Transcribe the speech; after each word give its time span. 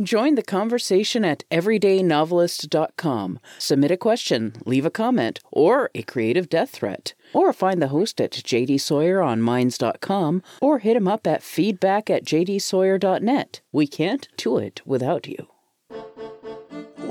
Join 0.00 0.36
the 0.36 0.42
conversation 0.42 1.24
at 1.24 1.44
everydaynovelist.com. 1.50 3.40
Submit 3.58 3.90
a 3.90 3.96
question, 3.96 4.54
leave 4.64 4.86
a 4.86 4.90
comment, 4.90 5.40
or 5.50 5.90
a 5.94 6.02
creative 6.02 6.48
death 6.48 6.70
threat. 6.70 7.14
Or 7.32 7.52
find 7.52 7.82
the 7.82 7.88
host 7.88 8.20
at 8.20 8.32
JD 8.32 8.80
Sawyer 8.80 9.20
on 9.20 9.42
Minds.com 9.42 10.42
or 10.60 10.78
hit 10.78 10.96
him 10.96 11.08
up 11.08 11.26
at 11.26 11.42
feedback 11.42 12.08
at 12.08 12.24
jdsawyer.net. 12.24 13.60
We 13.72 13.86
can't 13.86 14.28
do 14.36 14.58
it 14.58 14.80
without 14.86 15.26
you. 15.26 15.49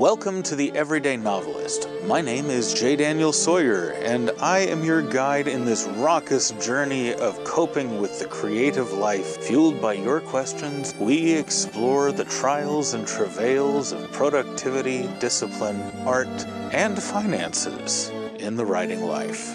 Welcome 0.00 0.42
to 0.44 0.56
the 0.56 0.72
Everyday 0.72 1.18
Novelist. 1.18 1.86
My 2.06 2.22
name 2.22 2.46
is 2.46 2.72
J. 2.72 2.96
Daniel 2.96 3.34
Sawyer, 3.34 3.90
and 3.90 4.30
I 4.40 4.60
am 4.60 4.82
your 4.82 5.02
guide 5.02 5.46
in 5.46 5.66
this 5.66 5.84
raucous 5.86 6.52
journey 6.52 7.12
of 7.12 7.44
coping 7.44 8.00
with 8.00 8.18
the 8.18 8.24
creative 8.24 8.92
life. 8.92 9.36
Fueled 9.44 9.78
by 9.78 9.92
your 9.92 10.22
questions, 10.22 10.94
we 10.94 11.34
explore 11.34 12.12
the 12.12 12.24
trials 12.24 12.94
and 12.94 13.06
travails 13.06 13.92
of 13.92 14.10
productivity, 14.10 15.06
discipline, 15.18 15.82
art, 16.06 16.46
and 16.72 17.02
finances 17.02 18.08
in 18.38 18.56
the 18.56 18.64
writing 18.64 19.02
life. 19.02 19.54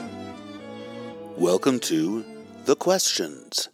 Welcome 1.37 1.79
to 1.79 2.23
The 2.65 2.75
Questions, 2.75 3.70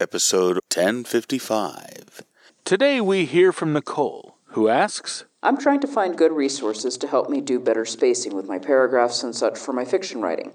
episode 0.00 0.54
1055. 0.74 2.24
Today 2.64 3.00
we 3.00 3.24
hear 3.24 3.52
from 3.52 3.72
Nichole, 3.72 4.32
who 4.46 4.66
asks, 4.66 5.26
I'm 5.44 5.56
trying 5.56 5.80
to 5.80 5.88
find 5.88 6.16
good 6.16 6.30
resources 6.30 6.96
to 6.98 7.08
help 7.08 7.28
me 7.28 7.40
do 7.40 7.58
better 7.58 7.84
spacing 7.84 8.34
with 8.34 8.46
my 8.46 8.60
paragraphs 8.60 9.24
and 9.24 9.34
such 9.34 9.58
for 9.58 9.72
my 9.72 9.84
fiction 9.84 10.20
writing. 10.20 10.52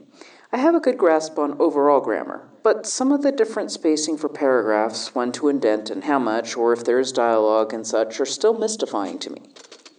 I 0.53 0.57
have 0.59 0.75
a 0.75 0.79
good 0.79 0.97
grasp 0.97 1.37
on 1.37 1.59
overall 1.59 1.99
grammar, 1.99 2.47
but 2.63 2.85
some 2.85 3.11
of 3.11 3.21
the 3.21 3.33
different 3.33 3.69
spacing 3.69 4.17
for 4.17 4.29
paragraphs, 4.29 5.13
when 5.13 5.33
to 5.33 5.49
indent 5.49 5.89
and 5.89 6.05
how 6.05 6.19
much, 6.19 6.55
or 6.55 6.71
if 6.71 6.85
there 6.85 6.99
is 6.99 7.11
dialogue 7.11 7.73
and 7.73 7.85
such, 7.85 8.21
are 8.21 8.25
still 8.25 8.57
mystifying 8.57 9.19
to 9.19 9.29
me. 9.29 9.41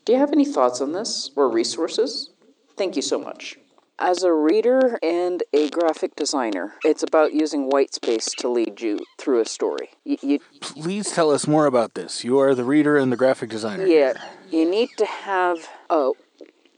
Do 0.07 0.15
you 0.15 0.19
have 0.19 0.33
any 0.33 0.47
thoughts 0.47 0.81
on 0.81 0.93
this, 0.93 1.33
or 1.37 1.51
resources? 1.51 2.31
Thank 2.79 2.97
you 2.97 3.03
so 3.03 3.19
much. 3.19 3.59
As 4.01 4.23
a 4.23 4.33
reader 4.33 4.99
and 5.03 5.43
a 5.53 5.69
graphic 5.71 6.15
designer, 6.15 6.75
it's 6.85 7.03
about 7.03 7.33
using 7.33 7.69
white 7.69 7.93
space 7.93 8.27
to 8.39 8.49
lead 8.49 8.81
you 8.81 9.01
through 9.19 9.41
a 9.41 9.45
story. 9.45 9.91
You, 10.05 10.19
you, 10.23 10.39
Please 10.61 11.11
tell 11.11 11.31
us 11.31 11.49
more 11.49 11.67
about 11.67 11.95
this. 11.95 12.23
You 12.23 12.39
are 12.39 12.55
the 12.55 12.65
reader 12.65 12.97
and 12.97 13.11
the 13.11 13.17
graphic 13.17 13.51
designer. 13.51 13.87
yeah, 13.87 14.15
you 14.51 14.71
need 14.71 14.91
to 14.99 15.05
have 15.05 15.69
oh, 15.91 16.15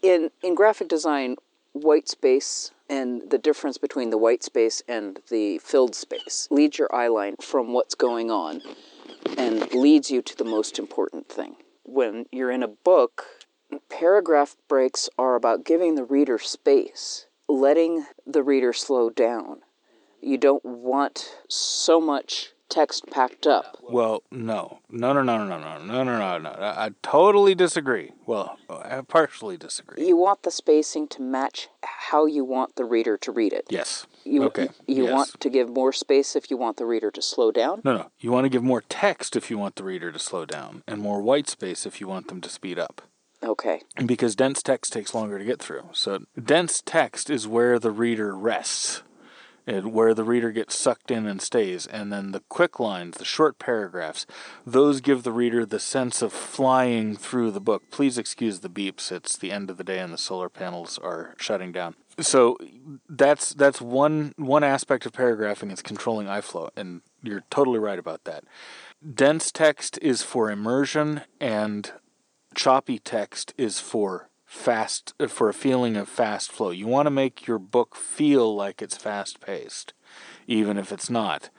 in 0.03 0.31
in 0.43 0.55
graphic 0.55 0.89
design, 0.89 1.37
white 1.73 2.09
space 2.09 2.73
and 2.91 3.31
the 3.31 3.39
difference 3.39 3.79
between 3.79 4.11
the 4.11 4.19
white 4.19 4.43
space 4.43 4.83
and 4.89 5.21
the 5.31 5.59
filled 5.59 5.95
space 5.95 6.49
leads 6.51 6.79
your 6.79 6.93
eye 6.95 7.07
line 7.09 7.37
from 7.41 7.73
what's 7.73 7.95
going 7.95 8.31
on 8.31 8.61
and 9.39 9.73
leads 9.73 10.11
you 10.11 10.21
to 10.23 10.37
the 10.37 10.45
most 10.45 10.79
important 10.79 11.29
thing. 11.29 11.55
When 11.85 12.27
you're 12.33 12.51
in 12.51 12.65
a 12.65 12.69
book, 12.69 13.25
paragraph 13.89 14.57
breaks 14.69 15.09
are 15.19 15.35
about 15.35 15.65
giving 15.65 15.95
the 15.95 16.05
reader 16.05 16.39
space, 16.39 17.27
letting 17.49 18.07
the 18.27 18.43
reader 18.43 18.73
slow 18.73 19.11
down. 19.11 19.61
You 20.21 20.39
don't 20.39 20.65
want 20.65 21.35
so 21.49 22.01
much 22.01 22.53
text 22.71 23.11
packed 23.11 23.47
up. 23.47 23.77
Well, 23.83 24.23
no. 24.31 24.79
No, 24.89 25.13
no, 25.13 25.23
no, 25.23 25.45
no, 25.45 25.59
no, 25.59 25.79
no, 25.79 26.05
no, 26.05 26.19
no, 26.19 26.39
no. 26.39 26.51
I, 26.51 26.87
I 26.87 26.91
totally 27.03 27.55
disagree. 27.55 28.13
Well, 28.27 28.57
I 28.71 29.03
partially 29.03 29.57
disagree. 29.57 30.07
You 30.07 30.17
want 30.17 30.45
the 30.45 30.51
spacing 30.51 31.09
to 31.09 31.23
match 31.23 31.69
how 31.83 32.27
you 32.27 32.45
want 32.45 32.77
the 32.77 32.85
reader 32.85 33.19
to 33.19 33.33
read 33.33 33.53
it. 33.53 33.67
Yes. 33.69 34.07
You, 34.25 34.45
okay. 34.45 34.69
You 34.87 35.05
yes. 35.05 35.13
want 35.13 35.41
to 35.41 35.51
give 35.51 35.69
more 35.69 35.93
space 35.93 36.37
if 36.37 36.51
you 36.51 36.57
want 36.57 36.77
the 36.77 36.87
reader 36.87 37.11
to 37.11 37.21
slow 37.21 37.51
down. 37.51 37.83
No, 37.85 37.97
no. 37.97 38.11
You 38.21 38.31
want 38.31 38.45
to 38.45 38.51
give 38.51 38.63
more 38.63 38.83
text 38.89 39.37
if 39.37 39.51
you 39.51 39.59
want 39.59 39.77
the 39.77 39.85
reader 39.85 40.13
to 40.13 40.19
slow 40.19 40.47
down, 40.47 40.83
and 40.87 41.01
more 41.01 41.21
white 41.21 41.49
space 41.49 41.87
if 41.87 42.01
you 42.01 42.07
want 42.07 42.29
them 42.29 42.41
to 42.41 42.49
speed 42.49 42.79
up. 42.79 43.03
Okay. 43.43 43.83
Because 44.05 44.37
dense 44.37 44.63
text 44.63 44.93
takes 44.93 45.15
longer 45.15 45.39
to 45.39 45.45
get 45.45 45.61
through. 45.61 45.89
So 45.93 46.25
dense 46.43 46.83
text 46.85 47.31
is 47.31 47.49
where 47.49 47.79
the 47.79 47.91
reader 47.91 48.37
rests, 48.37 49.03
and 49.67 49.93
where 49.93 50.15
the 50.15 50.25
reader 50.25 50.51
gets 50.51 50.75
sucked 50.75 51.11
in 51.11 51.27
and 51.27 51.41
stays. 51.41 51.87
And 51.87 52.13
then 52.13 52.33
the 52.33 52.43
quick 52.49 52.81
lines, 52.81 53.17
the 53.19 53.25
short 53.25 53.59
paragraphs, 53.59 54.27
those 54.67 55.01
give 55.01 55.23
the 55.23 55.33
reader 55.33 55.65
the 55.65 55.79
sense 55.79 56.23
of 56.23 56.33
flying 56.33 57.17
through 57.17 57.53
the 57.53 57.61
book. 57.61 57.85
Please 57.91 58.19
excuse 58.19 58.61
the 58.61 58.69
beeps. 58.69 59.13
It's 59.13 59.37
the 59.37 59.53
end 59.53 59.71
of 59.71 59.77
the 59.77 59.85
day 59.85 59.99
and 59.99 60.13
the 60.13 60.19
solar 60.19 60.49
panels 60.49 60.99
are 60.99 61.35
shutting 61.39 61.73
down. 61.73 61.95
So 62.19 62.59
that's 63.09 63.55
that's 63.55 63.81
one 63.81 64.35
one 64.37 64.65
aspect 64.65 65.07
of 65.07 65.13
paragraphing 65.13 65.71
is 65.71 65.81
controlling 65.81 66.29
eye 66.29 66.43
flow, 66.43 66.69
and 66.77 67.01
you're 67.23 67.45
totally 67.51 67.79
right 67.79 67.99
about 67.99 68.25
that. 68.25 68.45
Dense 69.15 69.51
text 69.51 69.99
is 70.03 70.23
for 70.23 70.51
immersion 70.51 71.23
and 71.41 71.93
choppy 72.55 72.99
text 72.99 73.55
is 73.57 73.81
for 73.81 74.29
fast 74.51 75.15
uh, 75.21 75.29
for 75.29 75.49
a 75.49 75.55
feeling 75.55 75.97
of 75.97 76.09
fast 76.09 76.51
flow. 76.51 76.71
You 76.71 76.87
want 76.87 77.07
to 77.07 77.11
make 77.11 77.47
your 77.47 77.59
book 77.59 77.95
feel 77.95 78.55
like 78.55 78.83
it's 78.83 78.97
fast 78.97 79.41
paced, 79.41 79.93
even 80.47 80.77
if 80.77 80.91
it's 80.93 81.09
not. 81.09 81.51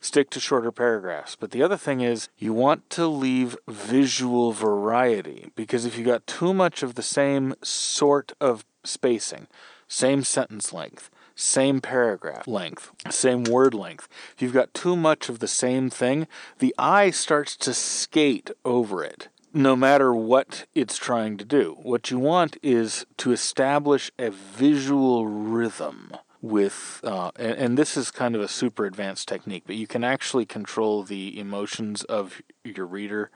Stick 0.00 0.30
to 0.30 0.40
shorter 0.40 0.72
paragraphs. 0.72 1.36
But 1.36 1.50
the 1.50 1.62
other 1.62 1.76
thing 1.76 2.00
is 2.00 2.28
you 2.38 2.52
want 2.52 2.88
to 2.90 3.06
leave 3.06 3.56
visual 3.68 4.52
variety 4.52 5.52
because 5.54 5.84
if 5.84 5.96
you 5.96 6.04
got 6.04 6.26
too 6.26 6.54
much 6.54 6.82
of 6.82 6.94
the 6.94 7.02
same 7.02 7.54
sort 7.62 8.32
of 8.40 8.64
spacing, 8.82 9.46
same 9.86 10.24
sentence 10.24 10.72
length, 10.72 11.10
same 11.36 11.80
paragraph 11.80 12.48
length, 12.48 12.90
same 13.10 13.44
word 13.44 13.74
length. 13.74 14.08
If 14.34 14.42
you've 14.42 14.54
got 14.54 14.74
too 14.74 14.96
much 14.96 15.28
of 15.28 15.38
the 15.38 15.48
same 15.48 15.90
thing, 15.90 16.26
the 16.58 16.74
eye 16.78 17.10
starts 17.10 17.56
to 17.58 17.74
skate 17.74 18.50
over 18.64 19.04
it 19.04 19.28
no 19.52 19.76
matter 19.76 20.14
what 20.14 20.66
it's 20.74 20.96
trying 20.96 21.36
to 21.38 21.44
do. 21.44 21.76
What 21.82 22.10
you 22.10 22.18
want 22.18 22.56
is 22.62 23.06
to 23.18 23.32
establish 23.32 24.10
a 24.18 24.30
visual 24.30 25.26
rhythm 25.26 26.12
with, 26.42 27.00
uh, 27.04 27.30
and, 27.36 27.52
and, 27.52 27.78
this 27.78 27.98
is 27.98 28.10
kind 28.10 28.34
of 28.34 28.40
a 28.40 28.48
super 28.48 28.86
advanced 28.86 29.28
technique, 29.28 29.64
but 29.66 29.76
you 29.76 29.86
can 29.86 30.02
actually 30.02 30.46
control 30.46 31.02
the 31.02 31.38
emotions 31.38 32.02
of 32.04 32.40
your 32.64 32.86
reader 32.86 33.30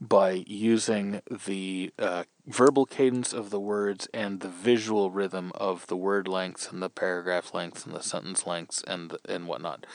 by 0.00 0.44
using 0.46 1.22
the 1.46 1.92
uh, 2.00 2.24
verbal 2.46 2.84
cadence 2.84 3.32
of 3.32 3.50
the 3.50 3.60
words 3.60 4.08
and 4.12 4.40
the 4.40 4.48
visual 4.48 5.10
rhythm 5.10 5.52
of 5.54 5.86
the 5.86 5.96
word 5.96 6.26
lengths 6.26 6.70
and 6.70 6.82
the 6.82 6.90
paragraph 6.90 7.54
lengths 7.54 7.86
and 7.86 7.94
the 7.94 8.02
sentence 8.02 8.46
lengths 8.46 8.82
and 8.86 9.16
and 9.28 9.46
whatnot. 9.46 9.86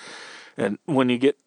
And 0.56 0.78
when 0.86 1.10
you 1.10 1.18
get 1.18 1.38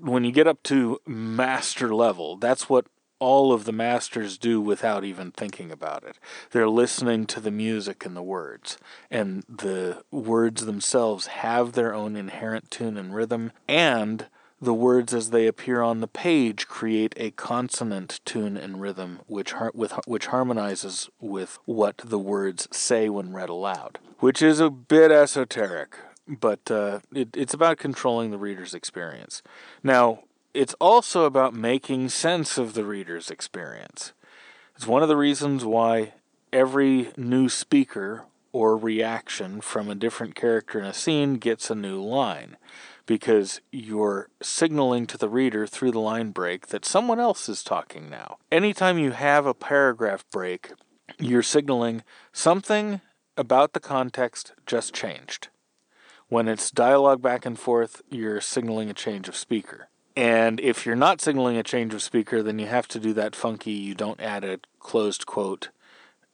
when 0.00 0.24
you 0.24 0.32
get 0.32 0.46
up 0.46 0.62
to 0.64 1.00
master 1.06 1.94
level, 1.94 2.36
that's 2.36 2.68
what 2.68 2.86
all 3.18 3.52
of 3.52 3.64
the 3.64 3.72
masters 3.72 4.38
do 4.38 4.60
without 4.60 5.04
even 5.04 5.30
thinking 5.30 5.70
about 5.70 6.04
it. 6.04 6.18
They're 6.50 6.68
listening 6.68 7.26
to 7.26 7.40
the 7.40 7.50
music 7.50 8.06
and 8.06 8.16
the 8.16 8.22
words, 8.22 8.78
and 9.10 9.44
the 9.48 10.02
words 10.10 10.64
themselves 10.66 11.26
have 11.28 11.72
their 11.72 11.94
own 11.94 12.16
inherent 12.16 12.70
tune 12.70 12.96
and 12.96 13.14
rhythm, 13.14 13.52
and 13.66 14.26
the 14.60 14.74
words 14.74 15.14
as 15.14 15.30
they 15.30 15.46
appear 15.46 15.82
on 15.82 16.00
the 16.00 16.08
page 16.08 16.66
create 16.66 17.14
a 17.16 17.30
consonant 17.32 18.20
tune 18.24 18.56
and 18.56 18.80
rhythm 18.80 19.20
which 19.26 19.52
har- 19.52 19.72
with, 19.74 19.92
which 20.06 20.26
harmonizes 20.26 21.08
with 21.20 21.58
what 21.64 21.98
the 21.98 22.18
words 22.18 22.66
say 22.72 23.08
when 23.08 23.32
read 23.32 23.48
aloud, 23.48 23.98
which 24.18 24.42
is 24.42 24.58
a 24.58 24.70
bit 24.70 25.10
esoteric. 25.12 25.96
But 26.26 26.70
uh, 26.70 27.00
it, 27.14 27.28
it's 27.34 27.54
about 27.54 27.78
controlling 27.78 28.30
the 28.30 28.38
reader's 28.38 28.74
experience. 28.74 29.42
Now, 29.82 30.24
it's 30.54 30.74
also 30.80 31.24
about 31.24 31.54
making 31.54 32.08
sense 32.08 32.58
of 32.58 32.74
the 32.74 32.84
reader's 32.84 33.30
experience. 33.30 34.12
It's 34.74 34.86
one 34.86 35.02
of 35.02 35.08
the 35.08 35.16
reasons 35.16 35.64
why 35.64 36.14
every 36.52 37.10
new 37.16 37.48
speaker 37.48 38.24
or 38.52 38.76
reaction 38.76 39.60
from 39.60 39.88
a 39.88 39.94
different 39.94 40.34
character 40.34 40.78
in 40.78 40.84
a 40.84 40.94
scene 40.94 41.34
gets 41.34 41.70
a 41.70 41.74
new 41.74 42.00
line 42.02 42.56
because 43.06 43.60
you're 43.72 44.28
signaling 44.42 45.06
to 45.06 45.16
the 45.16 45.28
reader 45.28 45.66
through 45.66 45.90
the 45.90 45.98
line 45.98 46.30
break 46.30 46.68
that 46.68 46.84
someone 46.84 47.18
else 47.18 47.48
is 47.48 47.62
talking 47.62 48.10
now. 48.10 48.36
Anytime 48.52 48.98
you 48.98 49.12
have 49.12 49.46
a 49.46 49.54
paragraph 49.54 50.24
break, 50.30 50.72
you're 51.18 51.42
signaling 51.42 52.02
something 52.32 53.00
about 53.36 53.72
the 53.72 53.80
context 53.80 54.52
just 54.66 54.92
changed. 54.94 55.48
When 56.28 56.48
it's 56.48 56.70
dialogue 56.70 57.22
back 57.22 57.46
and 57.46 57.58
forth, 57.58 58.02
you're 58.10 58.40
signaling 58.40 58.90
a 58.90 58.94
change 58.94 59.28
of 59.28 59.36
speaker. 59.36 59.88
And 60.18 60.58
if 60.58 60.84
you're 60.84 60.96
not 60.96 61.20
signaling 61.20 61.56
a 61.58 61.62
change 61.62 61.94
of 61.94 62.02
speaker, 62.02 62.42
then 62.42 62.58
you 62.58 62.66
have 62.66 62.88
to 62.88 62.98
do 62.98 63.12
that 63.12 63.36
funky, 63.36 63.70
you 63.70 63.94
don't 63.94 64.20
add 64.20 64.42
a 64.42 64.58
closed 64.80 65.26
quote, 65.26 65.68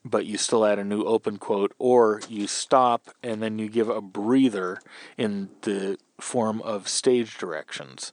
but 0.03 0.25
you 0.25 0.39
still 0.39 0.65
add 0.65 0.79
a 0.79 0.85
new 0.85 1.03
open 1.03 1.37
quote, 1.37 1.75
or 1.79 2.23
you 2.27 2.47
stop 2.47 3.11
and 3.23 3.43
then 3.43 3.59
you 3.59 3.69
give 3.69 3.91
a 3.91 4.01
breather 4.01 4.81
in 5.19 5.51
the 5.61 5.99
form 6.19 6.63
of 6.63 6.89
stage 6.89 7.37
directions. 7.37 8.13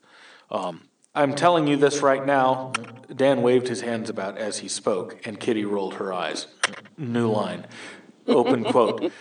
Um, 0.50 0.90
I'm 1.16 1.36
telling 1.36 1.68
you 1.68 1.78
this 1.78 2.02
right 2.02 2.26
now. 2.26 2.74
Dan 3.16 3.42
waved 3.42 3.70
his 3.70 3.80
hands 3.80 4.10
about 4.10 4.38
as 4.38 4.58
he 4.58 4.68
spoke, 4.68 5.26
and 5.26 5.40
Kitty 5.40 5.64
rolled 5.64 5.94
her 5.94 6.12
eyes. 6.12 6.48
New 6.98 7.32
line. 7.32 7.66
Open 8.28 8.66
quote. 8.66 9.14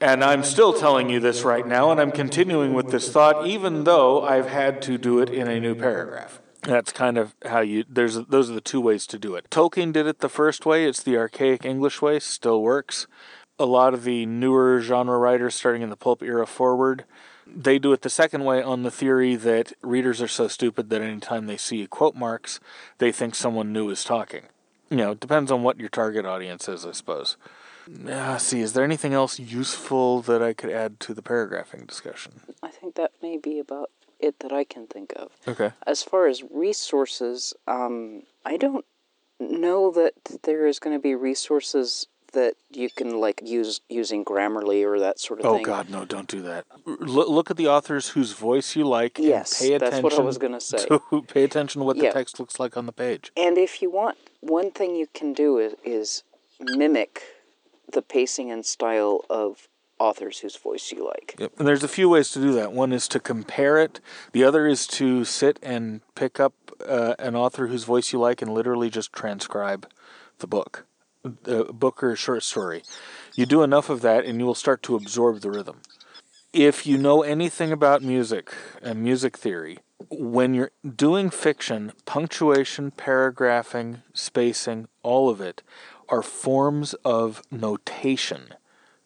And 0.00 0.24
I'm 0.24 0.44
still 0.44 0.72
telling 0.72 1.10
you 1.10 1.20
this 1.20 1.42
right 1.42 1.66
now, 1.66 1.90
and 1.90 2.00
I'm 2.00 2.10
continuing 2.10 2.72
with 2.72 2.90
this 2.90 3.10
thought, 3.12 3.46
even 3.46 3.84
though 3.84 4.22
I've 4.22 4.48
had 4.48 4.80
to 4.82 4.96
do 4.96 5.18
it 5.18 5.28
in 5.28 5.46
a 5.46 5.60
new 5.60 5.74
paragraph. 5.74 6.40
That's 6.62 6.92
kind 6.92 7.18
of 7.18 7.34
how 7.44 7.60
you. 7.60 7.84
There's 7.88 8.14
those 8.14 8.50
are 8.50 8.54
the 8.54 8.60
two 8.60 8.80
ways 8.80 9.06
to 9.08 9.18
do 9.18 9.34
it. 9.34 9.48
Tolkien 9.50 9.92
did 9.92 10.06
it 10.06 10.20
the 10.20 10.28
first 10.28 10.64
way. 10.64 10.86
It's 10.86 11.02
the 11.02 11.16
archaic 11.16 11.64
English 11.64 12.00
way. 12.00 12.18
Still 12.18 12.62
works. 12.62 13.06
A 13.58 13.66
lot 13.66 13.92
of 13.92 14.04
the 14.04 14.24
newer 14.24 14.80
genre 14.80 15.18
writers, 15.18 15.54
starting 15.54 15.82
in 15.82 15.90
the 15.90 15.96
pulp 15.96 16.22
era 16.22 16.46
forward, 16.46 17.04
they 17.46 17.78
do 17.78 17.92
it 17.92 18.02
the 18.02 18.10
second 18.10 18.44
way 18.44 18.62
on 18.62 18.82
the 18.82 18.90
theory 18.90 19.36
that 19.36 19.72
readers 19.82 20.22
are 20.22 20.28
so 20.28 20.48
stupid 20.48 20.88
that 20.90 21.02
anytime 21.02 21.46
they 21.46 21.56
see 21.56 21.86
quote 21.86 22.14
marks, 22.14 22.60
they 22.98 23.12
think 23.12 23.34
someone 23.34 23.72
new 23.72 23.90
is 23.90 24.04
talking. 24.04 24.44
You 24.88 24.96
know, 24.96 25.10
it 25.12 25.20
depends 25.20 25.50
on 25.50 25.62
what 25.62 25.78
your 25.78 25.88
target 25.88 26.24
audience 26.24 26.68
is, 26.68 26.84
I 26.86 26.92
suppose. 26.92 27.36
Uh, 28.08 28.38
see, 28.38 28.60
is 28.60 28.72
there 28.72 28.84
anything 28.84 29.12
else 29.14 29.38
useful 29.38 30.22
that 30.22 30.42
I 30.42 30.52
could 30.52 30.70
add 30.70 31.00
to 31.00 31.14
the 31.14 31.22
paragraphing 31.22 31.86
discussion? 31.86 32.40
I 32.62 32.68
think 32.68 32.94
that 32.94 33.12
may 33.22 33.36
be 33.36 33.58
about 33.58 33.90
it 34.18 34.38
that 34.40 34.52
I 34.52 34.64
can 34.64 34.86
think 34.86 35.12
of. 35.16 35.32
Okay. 35.48 35.72
As 35.86 36.02
far 36.02 36.26
as 36.26 36.42
resources, 36.50 37.54
um, 37.66 38.22
I 38.44 38.56
don't 38.56 38.84
know 39.38 39.90
that 39.92 40.12
there 40.42 40.66
is 40.66 40.78
going 40.78 40.96
to 40.96 41.02
be 41.02 41.14
resources 41.14 42.06
that 42.32 42.54
you 42.70 42.88
can 42.90 43.18
like 43.18 43.40
use 43.44 43.80
using 43.88 44.24
Grammarly 44.24 44.84
or 44.84 45.00
that 45.00 45.18
sort 45.18 45.40
of 45.40 45.46
Oh 45.46 45.54
thing. 45.54 45.62
Oh 45.62 45.66
God, 45.66 45.90
no! 45.90 46.04
Don't 46.04 46.28
do 46.28 46.42
that. 46.42 46.64
Look, 46.86 47.28
look 47.28 47.50
at 47.50 47.56
the 47.56 47.66
authors 47.66 48.10
whose 48.10 48.32
voice 48.32 48.76
you 48.76 48.84
like. 48.86 49.18
and 49.18 49.26
Yes, 49.26 49.58
pay 49.58 49.74
attention. 49.74 50.02
that's 50.02 50.02
what 50.04 50.12
I 50.14 50.20
was 50.20 50.38
say. 50.64 50.86
To, 50.86 51.22
pay 51.22 51.42
attention 51.42 51.80
to 51.80 51.84
what 51.84 51.96
the 51.98 52.10
text 52.12 52.38
looks 52.38 52.60
like 52.60 52.76
on 52.76 52.86
the 52.86 52.92
page. 52.92 53.32
And 53.36 53.58
if 53.58 53.82
you 53.82 53.90
want, 53.90 54.16
one 54.40 54.70
thing 54.70 54.94
you 54.94 55.08
can 55.12 55.32
do 55.32 55.58
is, 55.58 55.74
is 55.84 56.22
mimic 56.60 57.22
the 57.90 58.02
pacing 58.02 58.50
and 58.50 58.64
style 58.64 59.24
of 59.28 59.68
authors 60.00 60.38
whose 60.38 60.56
voice 60.56 60.90
you 60.90 61.06
like. 61.06 61.36
Yep. 61.38 61.52
And 61.58 61.68
there's 61.68 61.84
a 61.84 61.88
few 61.88 62.08
ways 62.08 62.30
to 62.32 62.40
do 62.40 62.52
that. 62.54 62.72
One 62.72 62.92
is 62.92 63.06
to 63.08 63.20
compare 63.20 63.78
it. 63.78 64.00
The 64.32 64.42
other 64.42 64.66
is 64.66 64.86
to 64.88 65.24
sit 65.24 65.58
and 65.62 66.00
pick 66.14 66.40
up 66.40 66.54
uh, 66.84 67.14
an 67.18 67.36
author 67.36 67.66
whose 67.66 67.84
voice 67.84 68.12
you 68.12 68.18
like 68.18 68.42
and 68.42 68.52
literally 68.52 68.90
just 68.90 69.12
transcribe 69.12 69.86
the 70.38 70.46
book, 70.46 70.86
the 71.22 71.64
book 71.64 72.02
or 72.02 72.16
short 72.16 72.42
story. 72.42 72.82
You 73.34 73.46
do 73.46 73.62
enough 73.62 73.90
of 73.90 74.00
that, 74.00 74.24
and 74.24 74.40
you 74.40 74.46
will 74.46 74.54
start 74.54 74.82
to 74.84 74.96
absorb 74.96 75.40
the 75.40 75.50
rhythm. 75.50 75.82
If 76.52 76.86
you 76.86 76.98
know 76.98 77.22
anything 77.22 77.70
about 77.70 78.02
music 78.02 78.52
and 78.82 79.02
music 79.02 79.36
theory, 79.36 79.78
when 80.08 80.54
you're 80.54 80.72
doing 80.96 81.30
fiction, 81.30 81.92
punctuation, 82.06 82.90
paragraphing, 82.90 84.02
spacing, 84.14 84.88
all 85.02 85.28
of 85.28 85.40
it 85.40 85.62
are 86.10 86.22
forms 86.22 86.94
of 87.04 87.42
mm-hmm. 87.42 87.60
notation 87.60 88.54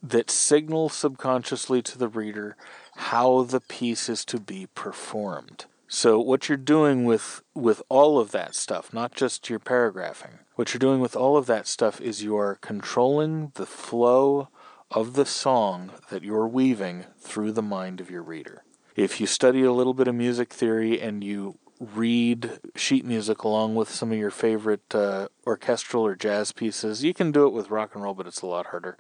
that 0.03 0.31
signal 0.31 0.89
subconsciously 0.89 1.81
to 1.83 1.99
the 1.99 2.09
reader 2.09 2.57
how 2.97 3.43
the 3.43 3.61
piece 3.61 4.09
is 4.09 4.25
to 4.27 4.39
be 4.39 4.69
performed. 4.75 5.65
So 5.89 6.19
what 6.19 6.49
you're 6.49 6.59
doing 6.59 7.05
with 7.05 7.43
with 7.55 7.83
all 7.89 8.19
of 8.19 8.33
that 8.33 8.55
stuff, 8.55 8.93
not 8.93 9.15
just 9.15 9.49
your 9.49 9.59
paragraphing, 9.59 10.41
what 10.57 10.73
you're 10.73 10.79
doing 10.79 11.01
with 11.01 11.17
all 11.17 11.37
of 11.37 11.47
that 11.47 11.67
stuff 11.67 12.01
is 12.01 12.23
you 12.23 12.37
are 12.37 12.57
controlling 12.57 13.53
the 13.55 13.67
flow 13.67 14.49
of 14.91 15.15
the 15.15 15.27
song 15.27 15.91
that 16.11 16.23
you're 16.23 16.49
weaving 16.49 17.07
through 17.19 17.53
the 17.53 17.63
mind 17.63 18.01
of 18.01 18.11
your 18.11 18.23
reader. 18.23 18.65
If 18.97 19.21
you 19.21 19.27
study 19.27 19.63
a 19.63 19.73
little 19.73 19.95
bit 19.95 20.09
of 20.09 20.15
music 20.15 20.53
theory 20.53 21.01
and 21.01 21.25
you 21.25 21.59
read 21.81 22.59
sheet 22.77 23.05
music 23.05 23.43
along 23.43 23.75
with 23.75 23.91
some 23.91 24.13
of 24.13 24.19
your 24.19 24.31
favorite 24.31 24.95
uh, 24.95 25.29
orchestral 25.47 26.05
or 26.05 26.15
jazz 26.15 26.53
pieces, 26.53 27.05
you 27.05 27.15
can 27.15 27.33
do 27.33 27.47
it 27.47 27.53
with 27.53 27.71
rock 27.71 27.95
and 27.95 28.03
roll, 28.03 28.15
but 28.15 28.27
it's 28.27 28.43
a 28.43 28.47
lot 28.47 28.67
harder 28.67 28.97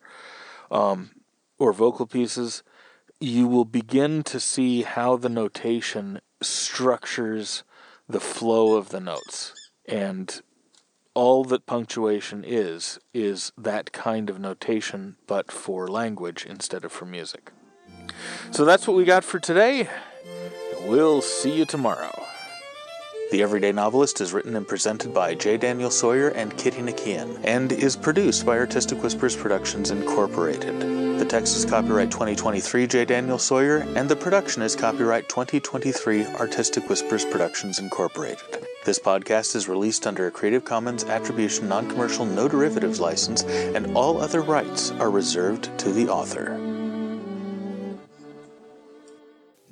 um, 0.71 1.11
or 1.59 1.73
vocal 1.73 2.07
pieces, 2.07 2.63
you 3.21 3.47
will 3.47 3.65
begin 3.65 4.23
to 4.25 4.41
see 4.41 4.83
how 4.83 5.17
the 5.17 5.29
notation 5.29 6.21
structures 6.43 7.63
the 8.09 8.21
flow 8.21 8.75
of 8.75 8.91
the 8.91 9.01
notes. 9.01 9.71
And 9.87 10.43
all 11.15 11.45
that 11.45 11.65
punctuation 11.65 12.45
is, 12.45 12.99
is 13.15 13.53
that 13.57 13.93
kind 13.93 14.29
of 14.29 14.41
notation, 14.41 15.17
but 15.27 15.53
for 15.53 15.87
language 15.87 16.45
instead 16.45 16.85
of 16.85 16.93
for 16.93 17.07
music. 17.07 17.53
So 18.51 18.65
that's 18.65 18.87
what 18.87 18.97
we 18.97 19.05
got 19.05 19.25
for 19.25 19.39
today. 19.39 19.89
We'll 20.83 21.23
see 21.23 21.57
you 21.57 21.65
tomorrow. 21.65 22.24
The 23.31 23.43
Everyday 23.43 23.73
Novelist 23.73 24.21
is 24.21 24.33
written 24.33 24.55
and 24.55 24.69
presented 24.69 25.15
by 25.15 25.35
J. 25.35 25.57
Daniel 25.57 25.91
Sawyer 25.91 26.29
and 26.29 26.57
Kitty 26.57 26.83
Nakian, 26.83 27.41
and 27.43 27.73
is 27.73 27.97
produced 27.97 28.45
by 28.45 28.59
Artistic 28.59 29.03
Whispers 29.03 29.35
Productions 29.35 29.91
Incorporated. 29.91 31.19
The 31.19 31.25
text 31.25 31.57
is 31.57 31.65
copyright 31.65 32.11
2023 32.11 32.87
J. 32.87 33.05
Daniel 33.07 33.39
Sawyer, 33.39 33.79
and 33.97 34.09
the 34.09 34.15
production 34.15 34.63
is 34.63 34.77
copyright 34.77 35.29
2023 35.29 36.27
Artistic 36.27 36.89
Whispers 36.89 37.25
Productions 37.25 37.79
Incorporated. 37.79 38.67
This 38.85 38.99
podcast 38.99 39.57
is 39.57 39.69
released 39.69 40.07
under 40.07 40.27
a 40.27 40.31
Creative 40.31 40.65
Commons 40.65 41.05
Attribution 41.05 41.69
Non 41.69 41.89
Commercial 41.89 42.27
No 42.27 42.47
Derivatives 42.47 43.01
license, 43.01 43.43
and 43.43 43.97
all 43.97 44.21
other 44.21 44.43
rights 44.43 44.91
are 44.93 45.11
reserved 45.11 45.77
to 45.79 45.93
the 45.93 46.09
author. 46.09 46.74